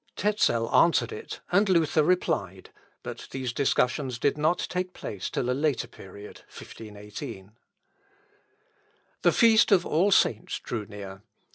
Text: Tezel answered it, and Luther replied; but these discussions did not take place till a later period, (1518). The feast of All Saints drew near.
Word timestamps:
Tezel 0.17 0.67
answered 0.73 1.11
it, 1.11 1.41
and 1.51 1.69
Luther 1.69 2.01
replied; 2.01 2.71
but 3.03 3.27
these 3.29 3.53
discussions 3.53 4.17
did 4.17 4.35
not 4.35 4.57
take 4.67 4.93
place 4.95 5.29
till 5.29 5.47
a 5.47 5.51
later 5.53 5.87
period, 5.87 6.37
(1518). 6.47 7.51
The 9.21 9.31
feast 9.31 9.71
of 9.71 9.85
All 9.85 10.09
Saints 10.09 10.57
drew 10.57 10.87
near. 10.87 11.21